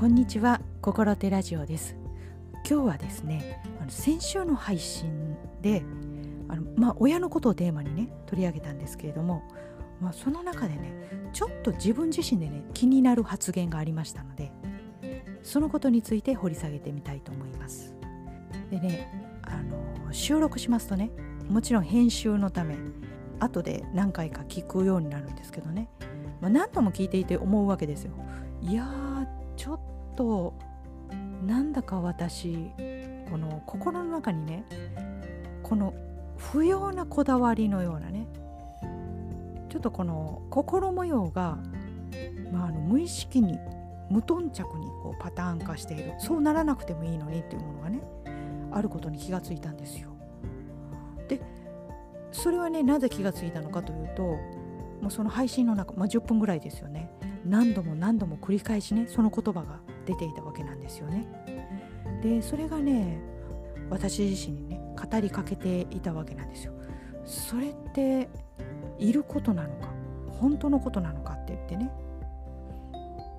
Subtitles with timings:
[0.00, 0.62] こんにちは。
[0.80, 1.94] 心手ラジオです。
[2.66, 5.82] 今日はですねあの先週の配信で
[6.48, 9.42] あのまあ親のことをテーマにね取り上げたんですけれども
[10.00, 14.50] まあ、その中でねちょっと自分自身でね気になる発言がありましたので
[15.42, 17.94] そのことについて掘り下げてみたいと思います。
[18.70, 19.12] でね
[19.42, 21.10] あの収録しますとね
[21.50, 22.78] もちろん編集のため
[23.38, 25.90] 後で何回か聞くようになるんですけどね、
[26.40, 28.12] まあ、何度も聞いていて思うわけですよ。
[28.62, 29.09] いやー
[30.20, 30.52] と
[31.46, 32.70] なんだか私
[33.30, 34.64] この心の中にね
[35.62, 35.94] この
[36.36, 38.26] 不要なこだわりのようなね
[39.70, 41.56] ちょっとこの心模様が、
[42.52, 43.58] まあ、あの無意識に
[44.10, 48.02] 無頓着にこうパターン化しているそうならなくてもいいのにっていうものがね
[48.72, 50.10] あることに気がついたんですよ。
[51.28, 51.40] で
[52.30, 54.22] それはねなぜ気がついたのかというと
[55.00, 57.10] もうその配信の中、まあ、10分ぐらいですよね
[57.46, 61.26] 何度も何度も繰り返しねその言葉が出ていたわけなんですよね。
[62.22, 63.20] でそれがね
[63.88, 66.72] 私自身にね語りかけていたわけなんですよ。
[67.24, 68.28] それって
[68.98, 69.88] いることなのか
[70.28, 71.90] 本当のことなのかって言ってね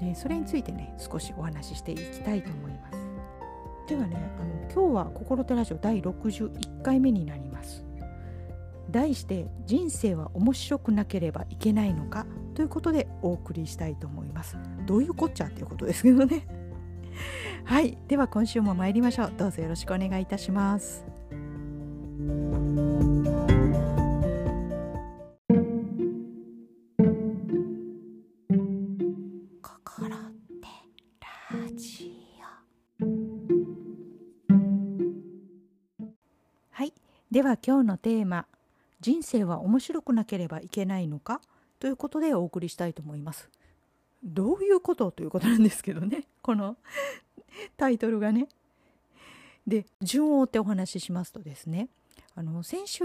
[0.00, 2.98] でそれについてね少しお話ししていきたいと思います
[3.88, 7.84] ではねあの今日は「心手ラジオ」第61回目になります
[8.90, 12.26] 題して「人生は面白くなければいけないのか?」
[12.60, 14.58] ということでお送りしたいと思います。
[14.84, 16.46] どういうこっちゃっていうことですけどね。
[17.64, 17.96] はい。
[18.06, 19.32] では今週も参りましょう。
[19.38, 21.02] どうぞよろしくお願いいたします。
[37.30, 38.44] では今日のテーマ
[39.00, 41.40] 「人生は面白くなければいけないのか?」
[41.80, 43.50] ということでお送りしたいと思います。
[44.22, 46.76] どういうことということなんですけどね この
[47.78, 48.48] タイトルがね。
[49.66, 51.88] で順を追ってお話ししますとですね
[52.34, 53.04] あの先週、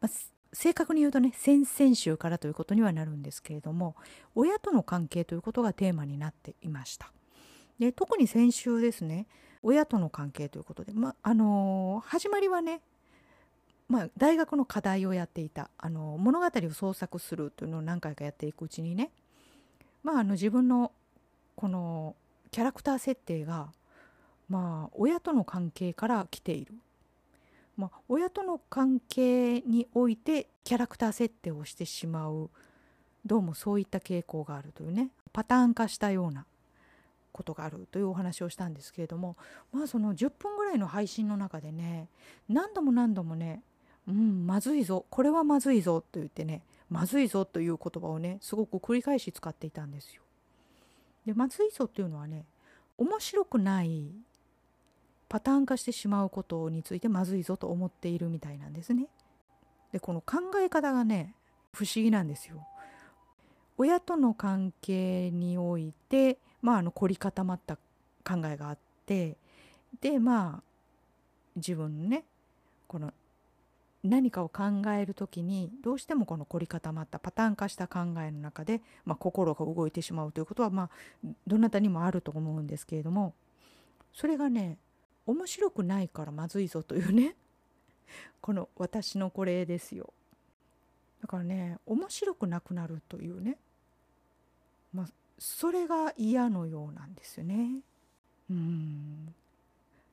[0.00, 0.08] まあ、
[0.52, 3.96] 正確に言うとね先々週からということにはなるんですけれども
[4.34, 7.12] 親との関係ということがテーマになっていました。
[7.78, 9.26] で特に先週ですね
[9.62, 12.80] 親との関係ということで、まあのー、始まりはね
[13.88, 19.10] まあ、大学の課題をやっていたあの物語を創作するというのを何回かやっていくうちにね、
[20.02, 20.90] まあ、あの自分の
[21.54, 22.16] この
[22.50, 23.68] キャラクター設定が、
[24.48, 26.74] まあ、親との関係から来ている、
[27.76, 32.50] まあ、親との関係においてキャラクター設定をしてしまう
[33.24, 36.44] どうもそういった傾向があるというねパターン化したような
[37.32, 39.36] ことがあるというお話をしたんですけれども
[39.72, 42.08] まあその10分ぐらいの配信の中でね
[42.48, 43.62] 何度も何度もね
[44.08, 50.22] うんまずいぞこれはまずいぞと言ってねまずいぞという言葉をねすごく繰り返し使っていたんですよ。
[51.26, 52.44] でまずいぞっていうのはね
[52.96, 54.12] 面白くない
[55.28, 59.08] パターン化してしまうことについてまずいぞと思っているみたいなんですね。
[59.92, 61.34] でこの考え方がね
[61.72, 62.64] 不思議なんですよ。
[63.78, 67.76] 親との関係においてまああの凝り固まった
[68.24, 69.36] 考えがあって
[70.00, 70.62] でまあ
[71.56, 72.24] 自分のね
[72.86, 73.12] この
[74.08, 74.64] 何かを考
[74.98, 80.90] える時にどうしてもこの凝り固まったパターン化した考えの中で、まあ、心が動いてしまうということはまあ
[81.46, 83.34] どなたにもあると思うんですけれども
[84.12, 84.78] それがね
[85.26, 87.36] 面白くないからまずいぞというね
[88.40, 90.12] この私のこれですよ。
[91.20, 93.58] だからね面白くなくなるというね
[94.92, 95.06] まあ
[95.38, 97.82] それが嫌のようなんですよね。
[98.50, 99.34] うん。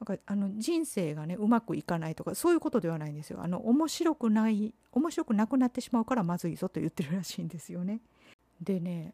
[0.00, 3.40] なんかあの人生がねうまくいかないとかそういうことではないんですよ。
[3.42, 8.00] あの面白くない面白くなくなってしまうからまずいぞと言ってるらしいんですよね。
[8.62, 9.12] でね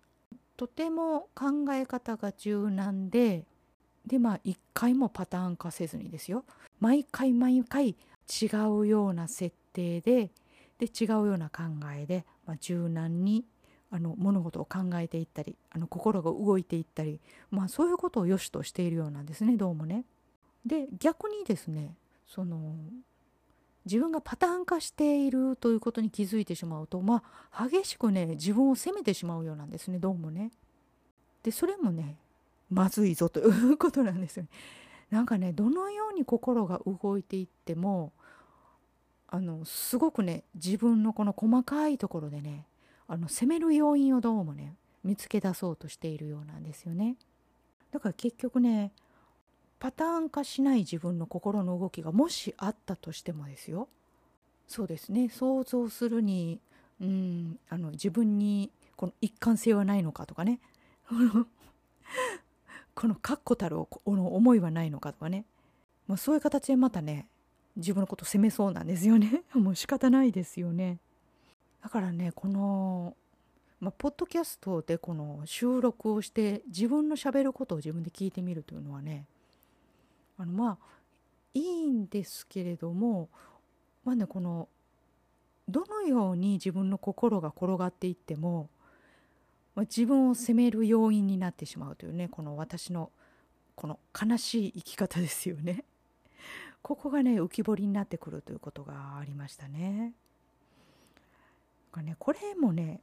[0.56, 3.44] とても考え方が柔軟で
[4.06, 6.44] でまあ一回もパターン化せずにですよ
[6.80, 8.46] 毎回毎回違
[8.78, 10.30] うような設定で
[10.78, 11.62] で違うような考
[11.94, 13.44] えで、まあ、柔軟に
[13.90, 20.04] あの物事を考えていったりあの心が動いていったり、まあ、そういうことを良しとしているようなんですねどうもね。
[20.66, 21.94] で逆にですね
[22.26, 22.74] その
[23.84, 27.22] 自分がパターン化しているということに気づいてしまうとま
[27.52, 30.50] あ激しくね自分を責めてしまうようなんですねどうもね。
[31.44, 32.16] でそれもね
[32.68, 34.48] まずいぞということなんですよね。
[35.10, 38.12] なんかねどのように心が動いていっても
[39.28, 42.66] あのすごくね自分のこの細かいところでね
[43.06, 44.74] あの責める要因をどうもね
[45.04, 47.14] 見つけ出そうとしているようなんですよね。
[47.92, 48.90] だから結局ね
[49.78, 53.88] パターン化しない自分の心の動きがもしあったとしてもですよ。
[54.66, 55.28] そうですね。
[55.28, 56.60] 想像するに
[57.00, 60.60] うんあの自分にこの一貫性はないのかとかね。
[62.94, 63.76] この確固たる
[64.06, 65.44] の思いはないのかとかね、
[66.06, 67.28] まあ、そういう形でまたね
[67.76, 69.42] 自分のこと責めそうなんですよね。
[69.52, 70.98] もう仕方ないですよね。
[71.82, 73.14] だからねこの
[73.78, 79.26] まあ、ポッドキャストでこの収録をして自分のしゃべることを自分で聞いてみるというのはね
[80.38, 80.96] あのまあ
[81.54, 83.28] いいんですけれども
[84.04, 84.68] まあねこの
[85.68, 88.68] どのように自分の心が転がっていっても、
[89.74, 93.10] まあ、自分を責める要因になってしまうというねこの私の
[93.74, 95.84] この悲しい生き方ですよね。
[96.82, 100.12] ここがね浮き彫りになってくるということがありましたね。
[102.02, 103.00] ねこれもね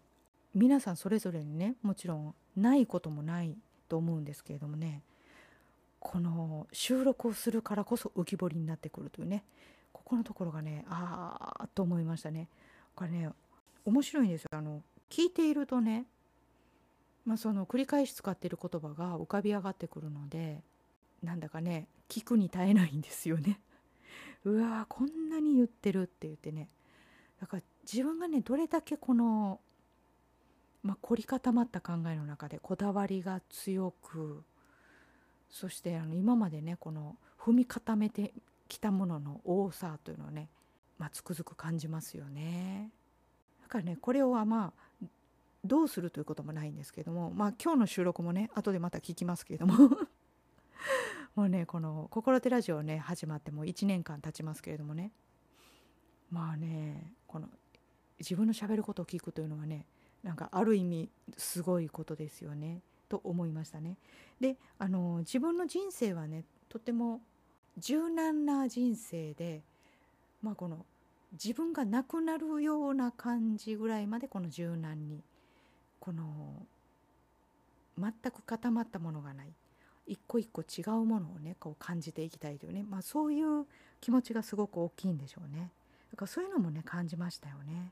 [0.54, 3.58] 皆さんそれぞれにねもちろんないこともない
[3.90, 5.02] と思うんですけれどもね
[6.04, 9.46] この収録をするからこそ浮き彫りになってくるというね
[9.94, 12.50] ここのところがねああと思いましたね。
[12.94, 13.30] これね
[13.86, 16.06] 面白いんですよあの聞いているとね、
[17.26, 20.62] まあ、その繰り返し使っている言葉が浮かび上がってくるので
[21.24, 23.62] なんだかね聞くに耐えないんですよね。
[24.44, 26.68] うわーこんなに言ってるって言ってね
[27.40, 29.62] だから自分がねどれだけこの
[30.84, 34.44] まあ、凝り固まった考えの中でこだわりが強く
[35.54, 38.34] そしてあの今までねこの踏み固めて
[38.68, 40.50] きたものの多さというのをね、
[40.98, 42.90] まあ、つくづく感じますよね。
[43.62, 44.74] だからねこれをはま
[45.04, 45.06] あ
[45.64, 49.76] どうするということもないんですけどもまあ今日の収録もね後でまた聞きますけれども。
[51.36, 55.12] もうねこの「心手ラジオね」始まってもう1年間経ちますけれどもね。
[56.32, 57.48] まあねこの
[58.18, 59.86] 自分のしゃべることを聞くというのはね
[60.24, 62.82] なんかある意味すごいことですよね。
[63.14, 63.96] と思いましたね。
[64.40, 67.22] であの自分の人生はねとても
[67.78, 69.62] 柔軟な人生で、
[70.42, 70.84] まあ、この
[71.34, 75.22] 自分がなくなるような感じぐらいまでこの柔軟に
[76.00, 76.24] この
[78.00, 79.48] 全く固まったものがない
[80.08, 83.66] 一個一個違うものをねこう感じていきたいというね、まあ、そういう
[84.02, 85.70] 気持ちがすごく大きいんでしょうね
[86.12, 87.92] だからそういうのもね感じましたよね。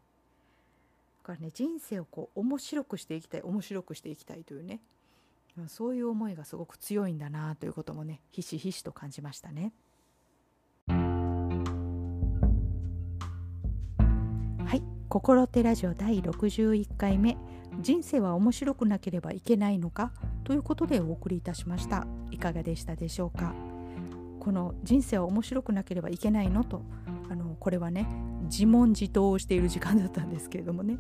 [1.24, 4.80] だからね人生をこう面白くしていきたい面白くしていきたいというね
[5.68, 9.74] そういう思いがすごく強いんだなということもねひしひしと感じましたね。
[14.66, 17.38] はい「心手ラジオ第61回目。
[17.80, 20.12] 人生は面白くなければいけないのか?」
[20.44, 22.08] ということでお送りいたしました。
[22.32, 23.54] いかがでしたでしょうか？
[24.40, 26.64] この人生は面白くなければいけないの？
[26.64, 26.82] と
[27.30, 28.08] あのこれはね
[28.44, 30.98] 自問自答をしている時間だったんですけれどもね。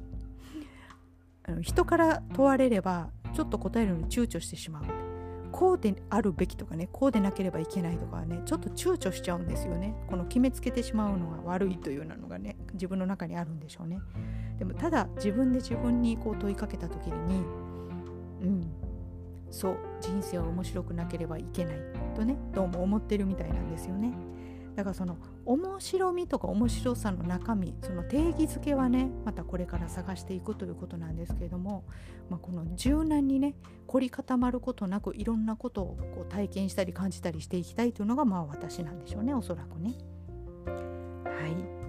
[1.44, 4.83] あの人から問われればちょっと答えるのに躊躇してしまう。
[5.51, 9.94] こうであるべきとかねこうでなければいけないとかはねちょっと躊躇しちゃうんですよね。
[10.07, 14.00] この決めつけてしまうのが悪いというようなのがね自分の中にあるんでしょうね。
[14.60, 17.44] でもただ自分で自分にこう問いかけた時に
[18.42, 18.72] うん
[19.50, 21.75] そう人生は面白くなければいけない
[22.16, 24.13] とねどうも思ってるみたいなんですよね。
[24.75, 31.84] だからその面白みとか面白さの中身その定義づけはねまたこれから探していくということなんですけれども、
[32.30, 33.56] まあ、この柔軟にね
[33.88, 39.96] 凝り固まることなくいろんなことをこう体験したり感じたりしていきたいというのがまあ私なんでしょうねおそらくね。
[41.26, 41.81] はい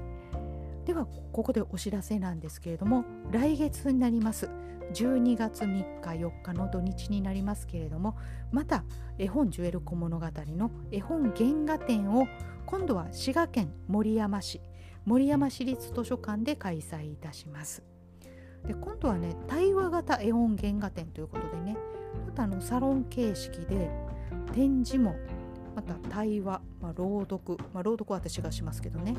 [0.84, 4.50] ではここでお知らせなんですけれども来月になります。
[4.92, 8.16] 12月3日4日の土日になりますけれども
[8.50, 8.84] また
[9.16, 12.26] 絵本ジュエル小物語の絵本原画展を
[12.66, 14.60] 今度は滋賀県守山市
[15.06, 17.82] 守山市立図書館で開催いたします。
[18.66, 21.76] で今度はね対話型絵本原画展ということでね
[22.26, 23.90] またあのサロン形式で
[24.52, 25.16] 展示も
[25.74, 29.14] また対話、まあ、朗読、まあ、朗読は私がしますけどね。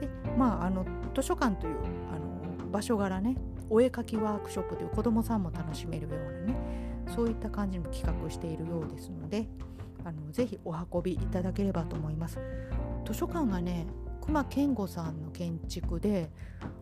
[0.00, 1.76] でまああの図書館という
[2.12, 3.36] あの場所柄ね
[3.70, 6.54] お絵かきワークショップという子どもさんも楽しめるようなね
[7.14, 9.46] そういった感じの企画しているようですので
[10.04, 12.38] あのぜひお運びいただければと思います。
[13.06, 13.86] 図書館がね
[14.26, 16.30] 隈研吾さんの建築で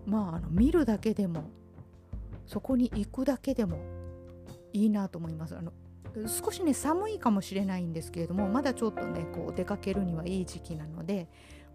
[0.07, 1.45] まああの見るだけでも
[2.47, 3.79] そこに行くだけでも
[4.73, 5.57] いいなと思います。
[5.57, 5.73] あの
[6.27, 11.29] 少しね寒いかもしれないんですけれどもまだちょっとねこう出かけるにはいい時期なので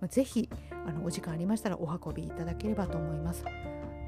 [0.08, 0.50] ぜひ
[0.86, 3.44] あのお時間ありましたらお運びいただければと思います。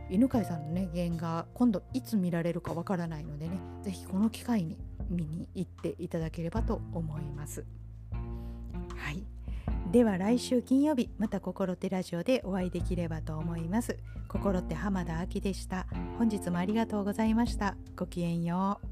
[0.10, 4.76] 犬飼さんのね原画今度いつ見られるかわからないのでね是非この機会に
[5.10, 7.66] 見に行っていただければと思います。
[8.96, 9.24] はい。
[9.92, 13.98] では来週金曜日また心手ラジオでお会いできればと思います。
[14.28, 15.88] 心って浜田亜希でした。
[16.18, 17.76] 本日もありがとうございました。
[17.96, 18.89] ごきげんよう。